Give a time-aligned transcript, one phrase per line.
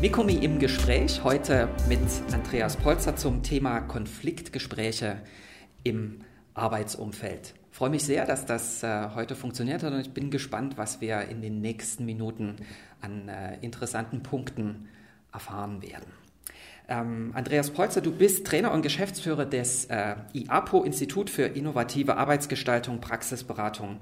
[0.00, 2.00] Mikomi im Gespräch, heute mit
[2.32, 5.18] Andreas Polzer zum Thema Konfliktgespräche
[5.84, 6.22] im
[6.54, 7.52] Arbeitsumfeld.
[7.70, 11.02] Ich freue mich sehr, dass das äh, heute funktioniert hat und ich bin gespannt, was
[11.02, 12.56] wir in den nächsten Minuten
[13.02, 14.88] an äh, interessanten Punkten
[15.34, 16.10] erfahren werden.
[16.88, 23.02] Ähm, Andreas Polzer, du bist Trainer und Geschäftsführer des äh, IAPO Institut für innovative Arbeitsgestaltung,
[23.02, 24.00] Praxisberatung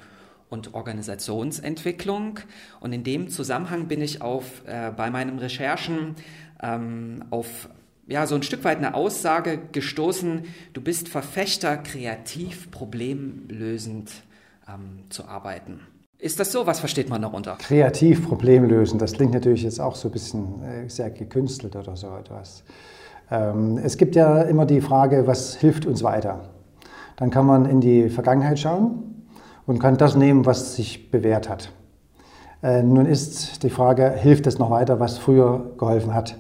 [0.49, 2.41] und Organisationsentwicklung.
[2.81, 6.17] Und in dem Zusammenhang bin ich auf, äh, bei meinen Recherchen
[6.63, 7.69] ähm, auf
[8.07, 14.11] ja, so ein Stück weit eine Aussage gestoßen, du bist Verfechter, kreativ, problemlösend
[14.67, 15.81] ähm, zu arbeiten.
[16.19, 16.67] Ist das so?
[16.67, 17.59] Was versteht man darunter?
[17.61, 22.17] Kreativ, problemlösend, das klingt natürlich jetzt auch so ein bisschen äh, sehr gekünstelt oder so
[22.17, 22.65] etwas.
[23.31, 26.49] Ähm, es gibt ja immer die Frage, was hilft uns weiter?
[27.17, 29.18] Dann kann man in die Vergangenheit schauen
[29.69, 31.71] und kann das nehmen, was sich bewährt hat.
[32.63, 36.39] Äh, nun ist die Frage, hilft es noch weiter, was früher geholfen hat?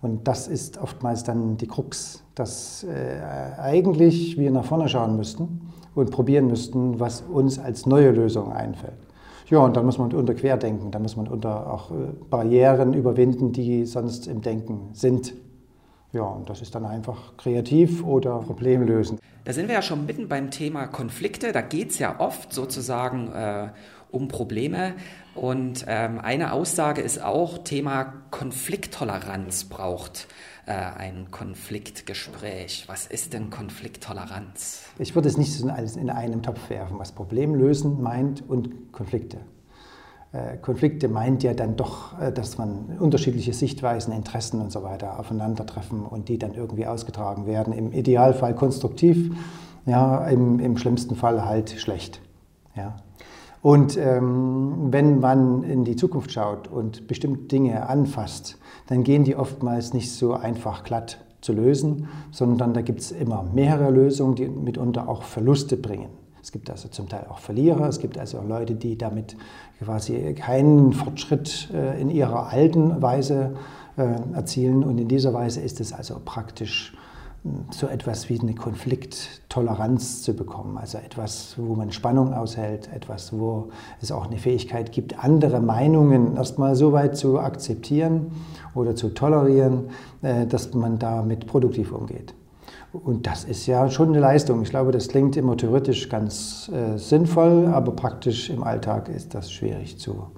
[0.00, 5.72] Und das ist oftmals dann die Krux, dass äh, eigentlich wir nach vorne schauen müssten
[5.94, 8.94] und probieren müssten, was uns als neue Lösung einfällt.
[9.50, 11.94] Ja, und dann muss man unter Querdenken, da muss man unter auch äh,
[12.30, 15.34] Barrieren überwinden, die sonst im Denken sind.
[16.12, 19.20] Ja, und das ist dann einfach kreativ oder problemlösend.
[19.44, 21.52] Da sind wir ja schon mitten beim Thema Konflikte.
[21.52, 23.68] Da geht es ja oft sozusagen äh,
[24.10, 24.94] um Probleme.
[25.34, 30.28] Und ähm, eine Aussage ist auch, Thema Konflikttoleranz braucht
[30.66, 32.84] äh, ein Konfliktgespräch.
[32.86, 34.84] Was ist denn Konflikttoleranz?
[34.98, 39.38] Ich würde es nicht so alles in einem Topf werfen, was Problemlösen meint und Konflikte.
[40.32, 45.20] Äh, Konflikte meint ja dann doch, äh, dass man unterschiedliche Sichtweisen, Interessen und so weiter
[45.20, 47.72] aufeinandertreffen und die dann irgendwie ausgetragen werden.
[47.72, 49.30] Im Idealfall konstruktiv,
[49.84, 52.20] ja, im, im schlimmsten Fall halt schlecht.
[52.74, 52.96] Ja.
[53.60, 58.58] Und ähm, wenn man in die Zukunft schaut und bestimmte Dinge anfasst,
[58.88, 63.44] dann gehen die oftmals nicht so einfach glatt zu lösen, sondern da gibt es immer
[63.52, 66.21] mehrere Lösungen, die mitunter auch Verluste bringen.
[66.42, 69.36] Es gibt also zum Teil auch Verlierer, es gibt also auch Leute, die damit
[69.82, 73.54] quasi keinen Fortschritt äh, in ihrer alten Weise
[73.96, 74.82] äh, erzielen.
[74.82, 76.96] Und in dieser Weise ist es also praktisch
[77.44, 80.78] hm, so etwas wie eine Konflikttoleranz zu bekommen.
[80.78, 83.68] Also etwas, wo man Spannung aushält, etwas, wo
[84.00, 88.32] es auch eine Fähigkeit gibt, andere Meinungen erstmal so weit zu akzeptieren
[88.74, 89.90] oder zu tolerieren,
[90.22, 92.34] äh, dass man damit produktiv umgeht.
[92.92, 94.62] Und das ist ja schon eine Leistung.
[94.62, 99.50] Ich glaube, das klingt immer theoretisch ganz äh, sinnvoll, aber praktisch im Alltag ist das
[99.50, 100.30] schwierig zu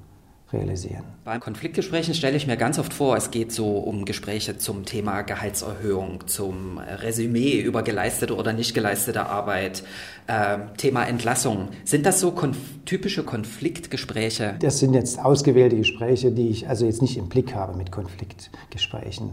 [0.53, 1.03] realisieren.
[1.25, 5.23] Bei Konfliktgesprächen stelle ich mir ganz oft vor, es geht so um Gespräche zum Thema
[5.23, 9.83] Gehaltserhöhung, zum Resümee über geleistete oder nicht geleistete Arbeit,
[10.27, 11.71] äh, Thema Entlassung.
[11.85, 14.55] Sind das so konf typische Konfliktgespräche?
[14.61, 19.31] Das sind jetzt ausgewählte Gespräche, die ich also jetzt nicht im Blick habe mit Konfliktgesprächen.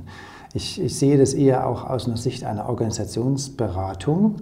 [0.53, 4.35] Ich, ich sehe das eher auch aus einer Sicht einer Organisationsberatung,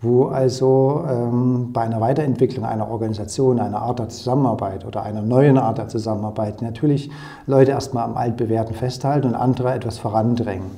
[0.00, 5.58] wo also ähm, bei einer Weiterentwicklung einer Organisation, einer Art der Zusammenarbeit oder einer neuen
[5.58, 7.10] Art der Zusammenarbeit natürlich
[7.46, 10.70] Leute erstmal am Altbewährten festhalten und andere etwas vorandrängen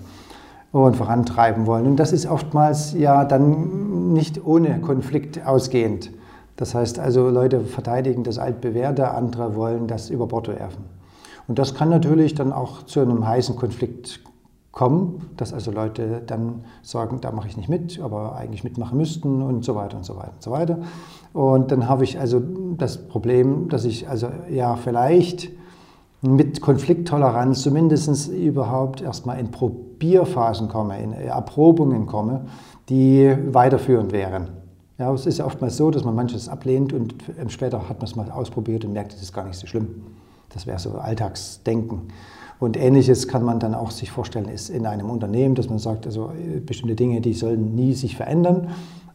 [0.72, 1.86] und vorantreiben wollen.
[1.86, 6.10] Und das ist oftmals ja dann nicht ohne Konflikt ausgehend.
[6.56, 10.84] Das heißt also, Leute verteidigen das Altbewährte, andere wollen das über Bord werfen.
[11.48, 14.20] Und das kann natürlich dann auch zu einem heißen Konflikt
[14.72, 19.42] kommen, dass also Leute dann sagen, da mache ich nicht mit, aber eigentlich mitmachen müssten
[19.42, 20.78] und so weiter und so weiter und so weiter.
[21.32, 22.40] Und dann habe ich also
[22.76, 25.50] das Problem, dass ich also ja vielleicht
[26.22, 32.42] mit Konflikttoleranz zumindest überhaupt erstmal in Probierphasen komme, in Erprobungen komme,
[32.88, 34.50] die weiterführend wären.
[34.98, 37.14] Ja, es ist ja oftmals so, dass man manches ablehnt und
[37.48, 40.02] später hat man es mal ausprobiert und merkt, es ist gar nicht so schlimm.
[40.50, 42.08] Das wäre so Alltagsdenken.
[42.60, 46.06] Und ähnliches kann man dann auch sich vorstellen, ist in einem Unternehmen, dass man sagt,
[46.06, 48.68] also äh, bestimmte Dinge, die sollen nie sich verändern,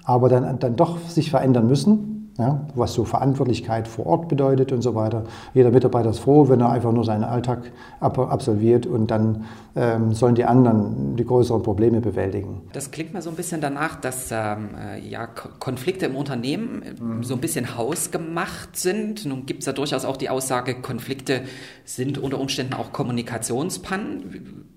[0.03, 4.81] aber dann, dann doch sich verändern müssen ja, was so Verantwortlichkeit vor Ort bedeutet und
[4.81, 5.23] so weiter.
[5.53, 9.45] Jeder Mitarbeiter ist froh, wenn er einfach nur seinen Alltag absolviert und dann
[9.75, 12.61] ähm, sollen die anderen die größeren Probleme bewältigen.
[12.73, 17.23] Das klingt mir so ein bisschen danach, dass ähm, äh, ja, Konflikte im Unternehmen mhm.
[17.23, 19.25] so ein bisschen hausgemacht sind.
[19.25, 21.41] Nun gibt es ja durchaus auch die Aussage, Konflikte
[21.85, 24.74] sind unter Umständen auch Kommunikationspannen.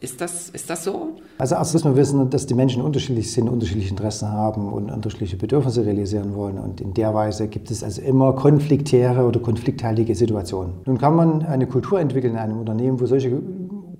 [0.00, 1.16] Ist das, ist das so?
[1.38, 5.36] Also erst muss man wissen, dass die Menschen unterschiedlich sind, unterschiedliche Interessen haben und unterschiedliche
[5.36, 6.58] Bedürfnisse realisieren wollen.
[6.58, 10.74] Und in der Weise gibt es also immer konfliktäre oder konflikthaltige Situationen.
[10.86, 13.40] Nun kann man eine Kultur entwickeln in einem Unternehmen, wo solche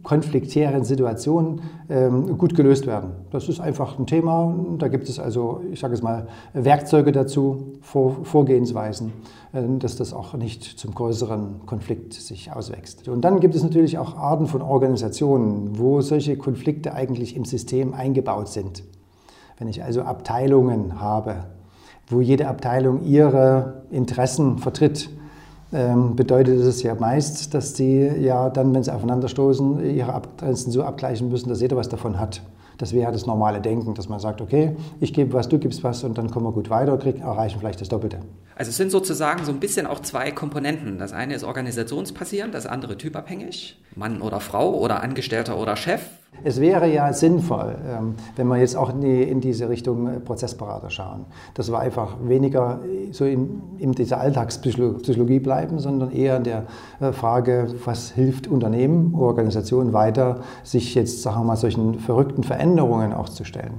[0.09, 1.61] konfliktären Situationen
[1.91, 3.11] ähm, gut gelöst werden.
[3.31, 4.55] Das ist einfach ein Thema.
[4.79, 9.13] Da gibt es also, ich sage es mal, Werkzeuge dazu, Vor Vorgehensweisen,
[9.53, 13.07] äh, dass das auch nicht zum größeren Konflikt sich auswächst.
[13.07, 17.93] Und dann gibt es natürlich auch Arten von Organisationen, wo solche Konflikte eigentlich im System
[17.93, 18.85] eingebaut sind.
[19.59, 21.45] Wenn ich also Abteilungen habe,
[22.07, 25.11] wo jede Abteilung ihre Interessen vertritt,
[25.73, 30.83] ähm, bedeutet es ja meist, dass sie ja dann, wenn sie aufeinanderstoßen, ihre Grenzen so
[30.83, 32.43] abgleichen müssen, dass jeder was davon hat.
[32.79, 36.05] Das wäre das normale Denken, dass man sagt, okay, ich gebe was, du gibst was
[36.05, 38.21] und dann kommen wir gut weiter, krieg, erreichen vielleicht das Doppelte.
[38.55, 40.99] Also es sind sozusagen so ein bisschen auch zwei Komponenten.
[40.99, 43.83] Das eine ist organisationsbasierend, das andere typabhängig.
[43.97, 46.03] Mann oder Frau oder Angestellter oder Chef.
[46.45, 51.25] Es wäre ja sinnvoll, ähm, wenn wir jetzt auch in diese Richtung äh, Prozessberater schauen,
[51.55, 52.81] dass wir einfach weniger
[53.11, 56.65] so in, in dieser Alltagspsychologie bleiben, sondern eher in der
[57.01, 63.13] äh, Frage, was hilft Unternehmen, Organisationen weiter, sich jetzt, sagen wir mal, solchen verrückten Veränderungen
[63.13, 63.75] auch zu stellen.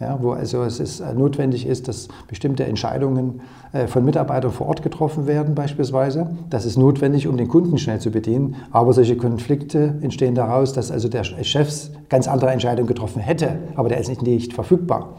[0.00, 3.40] Ja, wo also es ist, äh, notwendig ist, dass bestimmte Entscheidungen
[3.72, 6.30] äh, von Mitarbeitern vor Ort getroffen werden beispielsweise.
[6.50, 8.56] Das ist notwendig, um den Kunden schnell zu bedienen.
[8.72, 13.88] Aber solche Konflikte entstehen daraus, dass also der Chef ganz andere Entscheidungen getroffen hätte, aber
[13.88, 15.18] der ist nicht, nicht verfügbar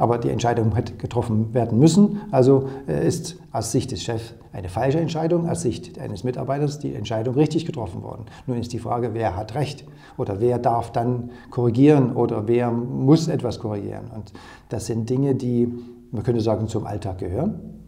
[0.00, 2.22] aber die Entscheidung hätte getroffen werden müssen.
[2.30, 6.94] Also äh, ist aus Sicht des Chefs eine falsche Entscheidung, aus Sicht eines Mitarbeiters die
[6.94, 8.24] Entscheidung richtig getroffen worden.
[8.46, 9.84] Nun ist die Frage, wer hat Recht
[10.16, 14.10] oder wer darf dann korrigieren oder wer muss etwas korrigieren.
[14.14, 14.32] Und
[14.70, 15.68] das sind Dinge, die,
[16.10, 17.79] man könnte sagen, zum Alltag gehören.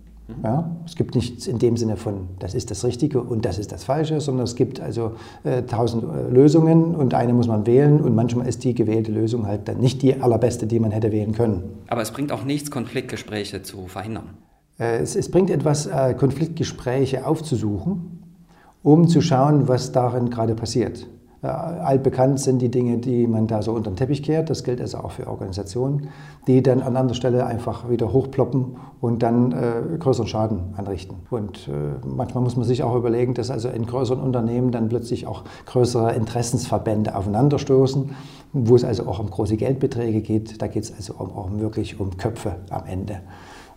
[0.43, 3.73] Ja, es gibt nichts in dem Sinne von, das ist das Richtige und das ist
[3.73, 5.13] das Falsche, sondern es gibt also
[5.45, 9.47] äh, tausend äh, Lösungen und eine muss man wählen und manchmal ist die gewählte Lösung
[9.47, 11.65] halt dann nicht die allerbeste, die man hätte wählen können.
[11.89, 14.31] Aber es bringt auch nichts, Konfliktgespräche zu verhindern.
[14.79, 18.23] Äh, es, es, bringt etwas, äh, Konfliktgespräche aufzusuchen,
[18.83, 21.07] um zu schauen, was darin gerade passiert.
[21.43, 24.49] Äh, altbekannt sind die Dinge, die man da so unter den Teppich kehrt.
[24.49, 26.09] Das gilt also auch für Organisationen,
[26.47, 31.17] die dann an anderer Stelle einfach wieder hochploppen und dann äh, größeren Schaden anrichten.
[31.31, 35.27] Und äh, manchmal muss man sich auch überlegen, dass also in größeren Unternehmen dann plötzlich
[35.27, 38.15] auch größere Interessensverbände aufeinanderstoßen,
[38.53, 40.63] wo es also auch um große Geldbeträge geht.
[40.63, 43.21] Da geht es also auch wirklich um Köpfe am Ende.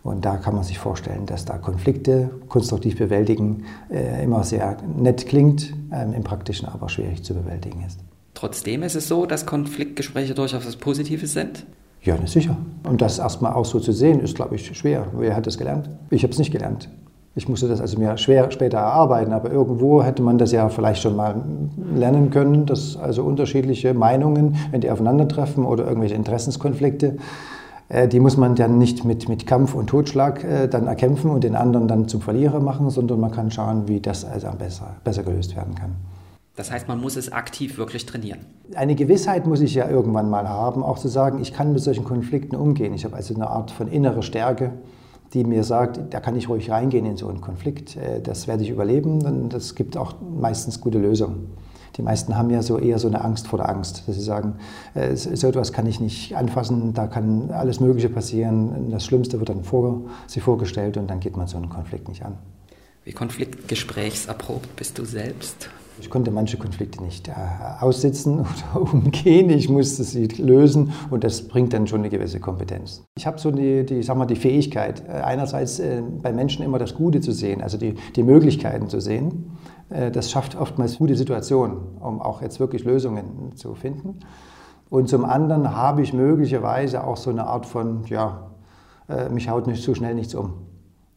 [0.06, 5.26] Und da kann man sich vorstellen, dass da Konflikte konstruktiv bewältigen äh, immer sehr nett
[5.26, 8.00] klingt, ähm, im Praktischen aber schwierig zu bewältigen ist.
[8.36, 11.66] Trotzdem ist es so, dass Konfliktgespräche durchaus was Positives sind?
[12.04, 12.56] Ja, ne, sicher.
[12.88, 15.08] Und das erstmal auch so zu sehen, ist, glaube ich, schwer.
[15.18, 15.90] Wer hat das gelernt?
[16.12, 16.88] Ich habe es nicht gelernt.
[17.34, 21.02] Ich musste das also mir schwer später erarbeiten, aber irgendwo hätte man das ja vielleicht
[21.02, 21.44] schon mal
[21.96, 27.18] lernen können, dass also unterschiedliche Meinungen, wenn die aufeinandertreffen oder irgendwelche Interessenskonflikte,
[27.90, 31.56] die muss man dann nicht mit, mit Kampf und Totschlag äh, dann erkämpfen und den
[31.56, 35.56] anderen dann zum Verlierer machen, sondern man kann schauen, wie das also besser, besser gelöst
[35.56, 35.96] werden kann.
[36.56, 38.40] Das heißt, man muss es aktiv wirklich trainieren.
[38.76, 42.06] Eine Gewissheit muss ich ja irgendwann mal haben, auch zu sagen, ich kann mit solchen
[42.06, 42.94] Konflikten umgehen.
[42.94, 44.72] Ich habe also eine Art von innerer Stärke,
[45.34, 47.98] die mir sagt, da kann ich ruhig reingehen in so einen Konflikt.
[47.98, 51.50] Äh, das werde ich überleben und das gibt auch meistens gute Lösungen.
[51.98, 54.56] Die meisten haben ja so eher so eine Angst vor der Angst, dass sie sagen,
[54.94, 58.92] äh, so etwas kann ich nicht anfassen, da kann alles Mögliche passieren.
[58.92, 62.24] Das Schlimmste wird dann vor, sie vorgestellt und dann geht man so einen Konflikt nicht
[62.24, 62.38] an.
[63.06, 65.70] Wie konfliktgesprächserprobt bist du selbst?
[66.00, 67.34] Ich konnte manche Konflikte nicht äh,
[67.80, 68.40] aussitzen
[68.74, 69.50] oder umgehen.
[69.50, 73.04] Ich musste sie lösen und das bringt dann schon eine gewisse Kompetenz.
[73.18, 76.80] Ich habe so die, die, sag mal, die Fähigkeit, äh, einerseits äh, bei Menschen immer
[76.80, 79.52] das Gute zu sehen, also die, die Möglichkeiten zu sehen.
[79.90, 84.20] Äh, das schafft oftmals gute Situationen, um auch jetzt wirklich Lösungen zu finden.
[84.90, 88.52] Und zum anderen habe ich möglicherweise auch so eine Art von, ja,
[89.10, 90.54] äh, mich haut nicht so schnell nichts um.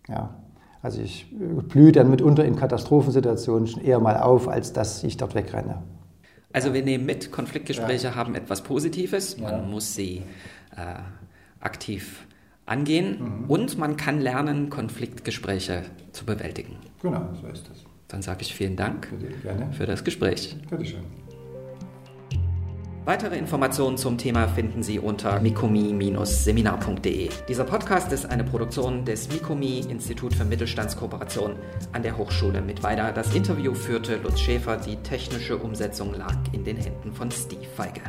[0.09, 0.35] Ja.
[0.81, 1.27] Also ich
[1.69, 5.83] blühe dann mitunter in Katastrophensituationen eher mal auf, als dass ich dort wegrenne.
[6.53, 8.15] Also wir nehmen mit, Konfliktgespräche ja.
[8.15, 9.63] haben etwas Positives, man ja.
[9.63, 10.23] muss sie
[10.77, 10.95] äh,
[11.61, 12.27] aktiv
[12.65, 13.45] angehen mhm.
[13.51, 15.83] und man kann lernen, Konfliktgespräche
[16.13, 16.77] zu bewältigen.
[17.03, 17.85] Genau, so ist es.
[18.09, 19.09] Dann sage ich vielen Dank
[19.73, 20.57] für das Gespräch.
[20.71, 21.05] Bitte schön.
[23.05, 27.31] Weitere Informationen zum Thema finden Sie unter mikomi-seminar.de.
[27.49, 31.57] Dieser Podcast ist eine Produktion des Mikomi Institut für Mittelstandskooperation
[31.93, 33.11] an der Hochschule Mittweida.
[33.13, 38.03] Das Interview führte Lutz Schäfer, die technische Umsetzung lag in den Händen von Steve Feige.